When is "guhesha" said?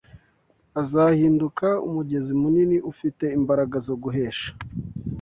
4.03-4.49